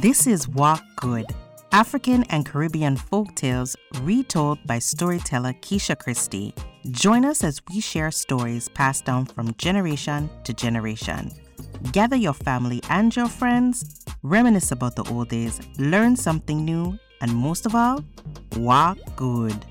This 0.00 0.26
is 0.26 0.48
Walk 0.48 0.82
Good, 0.96 1.26
African 1.72 2.24
and 2.30 2.46
Caribbean 2.46 2.96
folk 2.96 3.34
tales 3.34 3.76
retold 4.00 4.58
by 4.66 4.78
storyteller 4.78 5.52
Keisha 5.52 5.98
Christie. 5.98 6.54
Join 6.90 7.22
us 7.26 7.44
as 7.44 7.60
we 7.68 7.80
share 7.80 8.10
stories 8.10 8.70
passed 8.70 9.04
down 9.04 9.26
from 9.26 9.52
generation 9.58 10.30
to 10.44 10.54
generation. 10.54 11.30
Gather 11.92 12.16
your 12.16 12.32
family 12.32 12.80
and 12.88 13.14
your 13.14 13.28
friends, 13.28 14.02
reminisce 14.22 14.72
about 14.72 14.96
the 14.96 15.04
old 15.12 15.28
days, 15.28 15.60
learn 15.76 16.16
something 16.16 16.64
new, 16.64 16.98
and 17.20 17.36
most 17.36 17.66
of 17.66 17.74
all, 17.74 18.02
walk 18.56 18.96
good. 19.16 19.66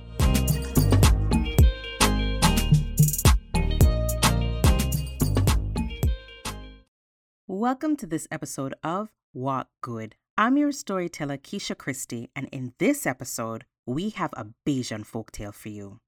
Welcome 7.48 7.96
to 7.96 8.06
this 8.06 8.28
episode 8.30 8.76
of 8.84 9.10
Walk 9.34 9.68
Good. 9.82 10.16
I'm 10.40 10.58
your 10.58 10.72
storyteller, 10.72 11.38
Keisha 11.38 11.78
Christie, 11.78 12.32
and 12.36 12.50
in 12.52 12.74
this 12.80 13.06
episode, 13.06 13.66
we 13.86 14.10
have 14.12 14.34
a 14.34 14.48
Bajan 14.66 15.06
folktale 15.06 15.54
for 15.54 15.70
you. 15.70 16.00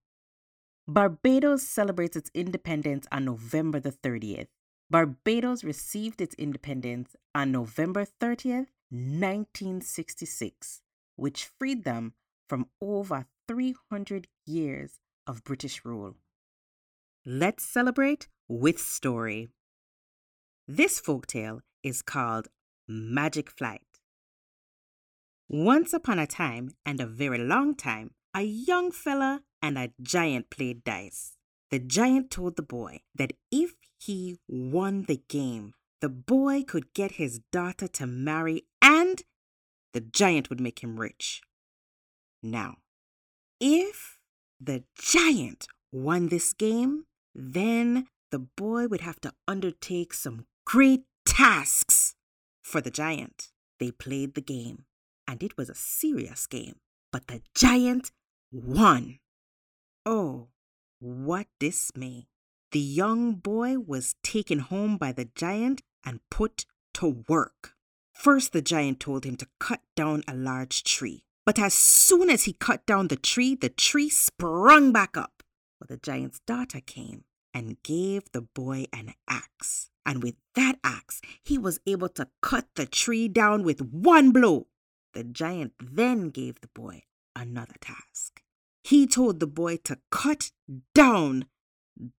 Barbados 0.87 1.61
celebrates 1.61 2.17
its 2.17 2.31
independence 2.33 3.05
on 3.11 3.25
November 3.25 3.79
the 3.79 3.91
30th. 3.91 4.47
Barbados 4.89 5.63
received 5.63 6.19
its 6.19 6.33
independence 6.35 7.15
on 7.35 7.51
November 7.51 8.05
30th, 8.05 8.67
1966, 8.89 10.81
which 11.15 11.45
freed 11.59 11.83
them 11.83 12.13
from 12.49 12.65
over 12.81 13.27
300 13.47 14.27
years 14.47 14.99
of 15.27 15.43
British 15.43 15.85
rule. 15.85 16.15
Let's 17.23 17.63
celebrate 17.63 18.27
with 18.47 18.79
story. 18.79 19.49
This 20.67 20.99
folktale 20.99 21.59
is 21.83 22.01
called 22.01 22.47
Magic 22.91 23.49
Flight. 23.49 23.81
Once 25.47 25.93
upon 25.93 26.19
a 26.19 26.27
time, 26.27 26.71
and 26.85 26.99
a 26.99 27.05
very 27.05 27.37
long 27.37 27.73
time, 27.73 28.11
a 28.35 28.41
young 28.41 28.91
fella 28.91 29.43
and 29.61 29.77
a 29.77 29.91
giant 30.01 30.49
played 30.49 30.83
dice. 30.83 31.37
The 31.69 31.79
giant 31.79 32.31
told 32.31 32.57
the 32.57 32.61
boy 32.61 32.99
that 33.15 33.31
if 33.49 33.75
he 33.97 34.39
won 34.49 35.03
the 35.03 35.21
game, 35.29 35.73
the 36.01 36.09
boy 36.09 36.63
could 36.63 36.93
get 36.93 37.13
his 37.13 37.39
daughter 37.51 37.87
to 37.87 38.05
marry 38.05 38.63
and 38.81 39.21
the 39.93 40.01
giant 40.01 40.49
would 40.49 40.59
make 40.59 40.83
him 40.83 40.99
rich. 40.99 41.41
Now, 42.43 42.77
if 43.61 44.17
the 44.59 44.83
giant 44.97 45.67
won 45.93 46.27
this 46.27 46.51
game, 46.51 47.05
then 47.33 48.07
the 48.31 48.39
boy 48.39 48.87
would 48.87 49.01
have 49.01 49.21
to 49.21 49.33
undertake 49.47 50.13
some 50.13 50.45
great 50.65 51.03
tasks 51.25 52.15
for 52.61 52.81
the 52.81 52.91
giant. 52.91 53.49
They 53.79 53.91
played 53.91 54.35
the 54.35 54.41
game, 54.41 54.85
and 55.27 55.41
it 55.43 55.57
was 55.57 55.69
a 55.69 55.75
serious 55.75 56.47
game, 56.47 56.75
but 57.11 57.27
the 57.27 57.41
giant 57.55 58.11
won. 58.51 59.19
Oh, 60.05 60.49
what 60.99 61.47
dismay! 61.59 62.27
The 62.71 62.79
young 62.79 63.35
boy 63.35 63.79
was 63.79 64.15
taken 64.23 64.59
home 64.59 64.97
by 64.97 65.11
the 65.11 65.29
giant 65.35 65.81
and 66.05 66.21
put 66.29 66.65
to 66.95 67.23
work. 67.27 67.73
First, 68.13 68.53
the 68.53 68.61
giant 68.61 68.99
told 68.99 69.25
him 69.25 69.35
to 69.37 69.47
cut 69.59 69.81
down 69.95 70.23
a 70.27 70.33
large 70.33 70.83
tree. 70.83 71.23
But 71.45 71.59
as 71.59 71.73
soon 71.73 72.29
as 72.29 72.43
he 72.43 72.53
cut 72.53 72.85
down 72.85 73.07
the 73.07 73.15
tree, 73.15 73.55
the 73.55 73.69
tree 73.69 74.09
sprung 74.09 74.91
back 74.91 75.17
up. 75.17 75.43
Well, 75.79 75.87
the 75.89 75.97
giant's 75.97 76.39
daughter 76.39 76.79
came 76.79 77.25
and 77.53 77.81
gave 77.83 78.31
the 78.31 78.41
boy 78.41 78.85
an 78.93 79.15
axe. 79.27 79.90
And 80.05 80.23
with 80.23 80.35
that 80.55 80.79
axe, 80.83 81.21
he 81.43 81.57
was 81.57 81.79
able 81.85 82.09
to 82.09 82.27
cut 82.41 82.67
the 82.75 82.85
tree 82.85 83.27
down 83.27 83.63
with 83.63 83.81
one 83.81 84.31
blow. 84.31 84.67
The 85.13 85.23
giant 85.23 85.73
then 85.79 86.29
gave 86.29 86.61
the 86.61 86.69
boy 86.73 87.03
another 87.35 87.75
task. 87.81 88.41
He 88.83 89.05
told 89.05 89.39
the 89.39 89.47
boy 89.47 89.77
to 89.83 89.99
cut 90.09 90.51
down 90.95 91.45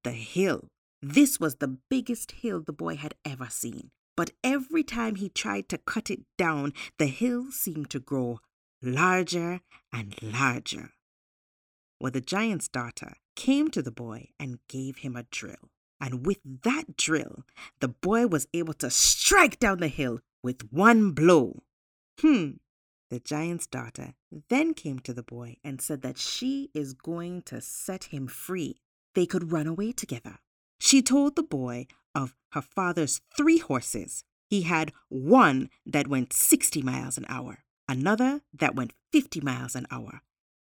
the 0.05 0.12
hill. 0.12 0.69
This 1.01 1.41
was 1.41 1.56
the 1.56 1.79
biggest 1.91 2.33
hill 2.33 2.62
the 2.65 2.73
boy 2.73 2.97
had 2.97 3.15
ever 3.25 3.49
seen. 3.51 3.91
But 4.17 4.31
every 4.45 4.85
time 4.85 5.17
he 5.17 5.29
tried 5.29 5.69
to 5.71 5.79
cut 5.79 6.11
it 6.11 6.21
down, 6.37 6.75
the 6.99 7.06
hill 7.06 7.51
seemed 7.51 7.91
to 7.91 7.99
grow 7.99 8.41
larger 8.83 9.61
and 9.93 10.15
larger. 10.23 10.91
Well, 11.99 12.12
the 12.12 12.21
giant's 12.21 12.69
daughter 12.69 13.15
came 13.37 13.71
to 13.71 13.83
the 13.83 13.93
boy 13.93 14.31
and 14.39 14.59
gave 14.69 14.99
him 14.99 15.17
a 15.17 15.25
drill. 15.25 15.71
And 16.03 16.27
with 16.27 16.39
that 16.65 16.97
drill, 16.97 17.45
the 17.79 17.87
boy 17.87 18.27
was 18.27 18.49
able 18.53 18.75
to 18.75 18.91
strike 18.91 19.61
down 19.61 19.79
the 19.79 19.87
hill 19.87 20.19
with 20.43 20.73
one 20.73 21.13
blow. 21.13 21.63
Hmm. 22.21 22.55
The 23.09 23.21
giant's 23.21 23.69
daughter 23.69 24.15
then 24.49 24.75
came 24.75 24.99
to 25.01 25.12
the 25.15 25.23
boy 25.23 25.59
and 25.62 25.81
said 25.81 26.03
that 26.03 26.19
she 26.19 26.71
is 26.75 26.93
going 26.93 27.43
to 27.43 27.61
set 27.61 28.05
him 28.05 28.27
free. 28.27 28.81
They 29.15 29.27
could 29.27 29.53
run 29.53 29.69
away 29.69 29.93
together. 29.93 30.39
She 30.81 31.03
told 31.03 31.37
the 31.37 31.43
boy 31.45 31.87
of 32.17 32.35
her 32.51 32.62
father's 32.62 33.21
three 33.37 33.59
horses. 33.59 34.25
He 34.51 34.62
had 34.62 34.93
one 35.09 35.71
that 35.87 36.09
went 36.09 36.33
60 36.33 36.83
miles 36.83 37.17
an 37.17 37.27
hour, 37.29 37.62
another 37.89 38.41
that 38.53 38.75
went 38.75 38.93
50 39.12 39.41
miles 39.41 39.77
an 39.77 39.87
hour, 39.89 40.23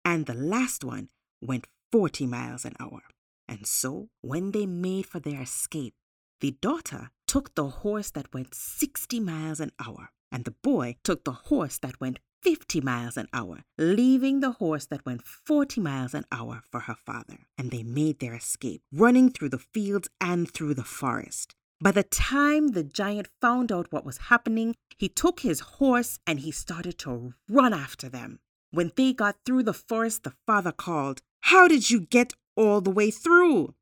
and 0.05 0.27
the 0.27 0.35
last 0.35 0.85
one 0.85 1.09
went 1.43 1.67
40 1.91 2.27
miles 2.27 2.65
an 2.65 2.75
hour. 2.79 3.03
And 3.49 3.67
so, 3.67 4.09
when 4.21 4.53
they 4.53 4.67
made 4.67 5.07
for 5.07 5.21
their 5.21 5.43
escape, 5.43 5.95
the 6.41 6.57
daughter 6.61 7.11
took 7.27 7.55
the 7.55 7.69
horse 7.69 8.11
that 8.11 8.33
went 8.35 8.55
60 8.55 9.21
miles 9.21 9.61
an 9.61 9.73
hour, 9.85 10.11
and 10.31 10.45
the 10.45 10.55
boy 10.63 10.97
took 11.03 11.25
the 11.25 11.33
horse 11.33 11.79
that 11.79 12.01
went 12.01 12.19
50 12.43 12.83
miles 12.83 13.17
an 13.17 13.29
hour, 13.33 13.63
leaving 13.79 14.41
the 14.41 14.53
horse 14.53 14.85
that 14.87 15.07
went 15.07 15.23
40 15.25 15.81
miles 15.81 16.13
an 16.13 16.27
hour 16.31 16.63
for 16.71 16.81
her 16.81 16.95
father. 16.95 17.39
And 17.57 17.71
they 17.71 17.83
made 17.83 18.21
their 18.21 18.35
escape, 18.35 18.83
running 18.93 19.31
through 19.31 19.49
the 19.49 19.59
fields 19.59 20.09
and 20.21 20.51
through 20.51 20.75
the 20.75 20.85
forest. 20.85 21.55
By 21.81 21.93
the 21.93 22.03
time 22.03 22.69
the 22.69 22.85
giant 22.85 23.29
found 23.41 23.73
out 23.73 23.91
what 23.91 24.05
was 24.05 24.29
happening, 24.29 24.75
he 24.99 25.09
took 25.09 25.41
his 25.41 25.61
horse 25.61 26.19
and 26.27 26.41
he 26.41 26.51
started 26.51 26.99
to 26.99 27.35
run 27.49 27.73
after 27.73 28.09
them. 28.09 28.41
When 28.71 28.93
they 28.97 29.13
got 29.13 29.37
through 29.47 29.63
the 29.63 29.73
forest, 29.73 30.25
the 30.25 30.35
father 30.47 30.73
called, 30.73 31.23
How 31.43 31.67
did 31.67 31.91
you 31.91 32.01
get 32.01 32.35
all 32.57 32.81
the 32.81 32.91
way 32.91 33.11
through? 33.11 33.75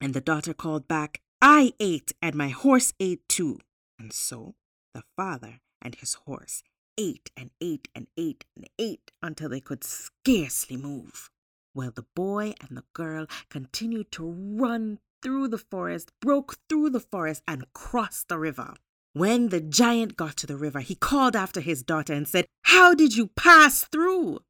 And 0.00 0.14
the 0.14 0.20
daughter 0.20 0.54
called 0.54 0.88
back, 0.88 1.20
I 1.40 1.72
ate 1.80 2.12
and 2.20 2.34
my 2.34 2.48
horse 2.48 2.92
ate 3.00 3.28
too. 3.28 3.58
And 3.98 4.12
so 4.12 4.54
the 4.94 5.02
father 5.16 5.60
and 5.82 5.94
his 5.94 6.14
horse 6.14 6.62
ate 6.96 7.30
and 7.36 7.50
ate 7.60 7.88
and 7.94 8.08
ate 8.16 8.44
and 8.56 8.68
ate 8.78 9.12
until 9.22 9.48
they 9.48 9.60
could 9.60 9.84
scarcely 9.84 10.76
move. 10.76 11.30
While 11.72 11.92
the 11.92 12.06
boy 12.14 12.54
and 12.60 12.76
the 12.76 12.84
girl 12.92 13.26
continued 13.48 14.10
to 14.12 14.24
run 14.24 14.98
through 15.22 15.48
the 15.48 15.58
forest, 15.58 16.12
broke 16.20 16.56
through 16.68 16.90
the 16.90 17.00
forest, 17.00 17.42
and 17.46 17.72
crossed 17.72 18.28
the 18.28 18.38
river. 18.38 18.74
When 19.12 19.48
the 19.48 19.60
giant 19.60 20.16
got 20.16 20.36
to 20.38 20.46
the 20.46 20.56
river, 20.56 20.80
he 20.80 20.94
called 20.94 21.34
after 21.34 21.60
his 21.60 21.82
daughter 21.82 22.12
and 22.12 22.26
said, 22.26 22.46
How 22.62 22.94
did 22.94 23.16
you 23.16 23.28
pass 23.28 23.84
through? 23.84 24.40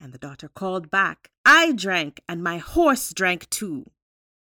And 0.00 0.12
the 0.12 0.18
daughter 0.18 0.48
called 0.48 0.90
back, 0.90 1.30
I 1.44 1.72
drank, 1.72 2.20
and 2.28 2.42
my 2.42 2.58
horse 2.58 3.12
drank 3.12 3.50
too. 3.50 3.86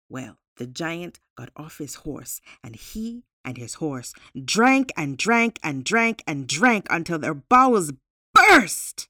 Well, 0.10 0.38
the 0.58 0.68
giant 0.68 1.20
got 1.38 1.50
off 1.56 1.78
his 1.78 1.96
horse, 1.96 2.42
and 2.64 2.76
he 2.76 3.24
and 3.46 3.58
his 3.58 3.76
horse 3.76 4.14
drank 4.44 4.92
and 4.98 5.18
drank 5.18 5.60
and 5.64 5.84
drank 5.86 6.22
and 6.28 6.48
drank 6.48 6.86
until 6.90 7.18
their 7.18 7.34
bowels 7.34 7.94
burst. 8.34 9.08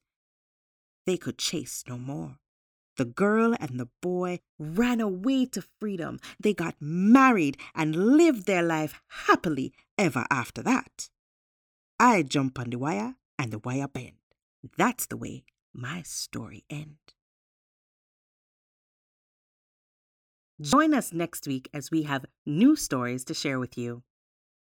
They 1.06 1.16
could 1.16 1.38
chase 1.38 1.84
no 1.88 1.98
more. 1.98 2.38
The 2.98 3.04
girl 3.04 3.56
and 3.58 3.80
the 3.80 3.88
boy 4.02 4.40
ran 4.58 5.00
away 5.00 5.46
to 5.46 5.62
freedom. 5.80 6.18
They 6.38 6.52
got 6.52 6.74
married 6.80 7.56
and 7.74 8.16
lived 8.16 8.46
their 8.46 8.62
life 8.62 9.00
happily 9.26 9.72
ever 9.96 10.26
after 10.30 10.62
that. 10.62 11.08
I 11.98 12.22
jump 12.22 12.58
on 12.58 12.70
the 12.70 12.78
wire 12.78 13.14
and 13.38 13.52
the 13.52 13.58
wire 13.58 13.88
bend. 13.88 14.18
That's 14.76 15.06
the 15.06 15.16
way 15.16 15.44
my 15.78 16.02
story 16.02 16.64
end. 16.68 16.96
Join 20.60 20.92
us 20.92 21.12
next 21.12 21.46
week 21.46 21.68
as 21.72 21.92
we 21.92 22.02
have 22.02 22.26
new 22.44 22.74
stories 22.74 23.24
to 23.26 23.34
share 23.34 23.60
with 23.60 23.78
you. 23.78 24.02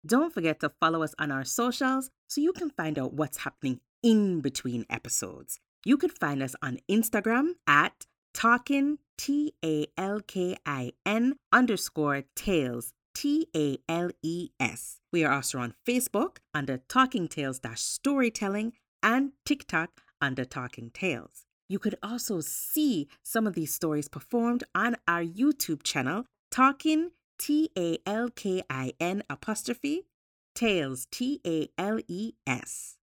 Don't 0.06 0.32
forget 0.32 0.60
to 0.60 0.72
follow 0.80 1.02
us 1.02 1.14
on 1.18 1.32
our 1.32 1.44
socials 1.44 2.10
so 2.28 2.40
you 2.40 2.52
can 2.52 2.70
find 2.70 2.98
out 2.98 3.14
what's 3.14 3.38
happening 3.38 3.80
in 4.02 4.40
between 4.40 4.86
episodes. 4.88 5.58
You 5.84 5.96
can 5.96 6.10
find 6.10 6.42
us 6.42 6.54
on 6.62 6.78
Instagram 6.88 7.54
at 7.66 8.06
talking 8.32 8.98
T 9.18 9.54
A 9.64 9.86
L 9.98 10.20
K 10.20 10.56
I 10.64 10.92
N 11.04 11.34
underscore 11.52 12.22
tales 12.36 12.92
T 13.14 13.48
A 13.54 13.78
L 13.88 14.10
E 14.22 14.50
S. 14.60 15.00
We 15.12 15.24
are 15.24 15.32
also 15.32 15.58
on 15.58 15.74
Facebook 15.86 16.38
under 16.54 16.78
Talking 16.88 17.26
Tales 17.26 17.60
Storytelling 17.74 18.72
and 19.02 19.32
TikTok 19.44 20.01
under 20.22 20.46
Talking 20.46 20.90
Tales. 20.90 21.44
You 21.68 21.78
could 21.78 21.96
also 22.02 22.40
see 22.40 23.08
some 23.22 23.46
of 23.46 23.54
these 23.54 23.74
stories 23.74 24.08
performed 24.08 24.64
on 24.74 24.96
our 25.06 25.22
YouTube 25.22 25.82
channel, 25.82 26.24
Talking 26.50 27.10
T 27.38 27.70
A 27.76 27.98
L 28.06 28.30
K 28.30 28.62
I 28.70 28.92
N 29.00 29.22
apostrophe 29.28 30.06
Tales 30.54 31.06
T 31.10 31.40
A 31.46 31.68
L 31.76 31.98
E 32.08 32.32
S. 32.46 32.96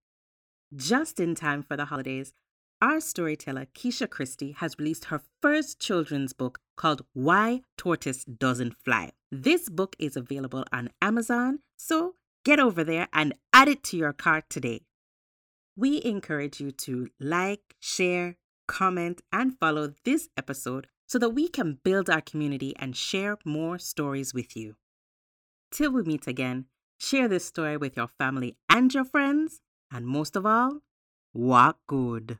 Just 0.74 1.20
in 1.20 1.34
time 1.34 1.62
for 1.62 1.76
the 1.76 1.86
holidays, 1.86 2.32
our 2.80 3.00
storyteller 3.00 3.66
Keisha 3.74 4.08
Christie 4.08 4.52
has 4.52 4.78
released 4.78 5.06
her 5.06 5.20
first 5.42 5.80
children's 5.80 6.32
book 6.32 6.60
called 6.76 7.04
Why 7.12 7.60
Tortoise 7.76 8.24
Doesn't 8.24 8.76
Fly. 8.82 9.10
This 9.30 9.68
book 9.68 9.94
is 9.98 10.16
available 10.16 10.64
on 10.72 10.90
Amazon, 11.02 11.58
so 11.76 12.14
get 12.44 12.58
over 12.58 12.82
there 12.84 13.08
and 13.12 13.34
add 13.52 13.68
it 13.68 13.82
to 13.84 13.96
your 13.98 14.12
cart 14.14 14.44
today. 14.48 14.82
We 15.80 16.02
encourage 16.04 16.60
you 16.60 16.72
to 16.72 17.08
like, 17.18 17.74
share, 17.80 18.36
comment, 18.68 19.22
and 19.32 19.58
follow 19.58 19.94
this 20.04 20.28
episode 20.36 20.88
so 21.06 21.18
that 21.18 21.30
we 21.30 21.48
can 21.48 21.78
build 21.82 22.10
our 22.10 22.20
community 22.20 22.74
and 22.76 22.94
share 22.94 23.38
more 23.46 23.78
stories 23.78 24.34
with 24.34 24.54
you. 24.54 24.76
Till 25.70 25.92
we 25.92 26.02
meet 26.02 26.26
again, 26.26 26.66
share 26.98 27.28
this 27.28 27.46
story 27.46 27.78
with 27.78 27.96
your 27.96 28.08
family 28.08 28.58
and 28.68 28.92
your 28.92 29.06
friends, 29.06 29.62
and 29.90 30.06
most 30.06 30.36
of 30.36 30.44
all, 30.44 30.80
walk 31.32 31.78
good. 31.86 32.38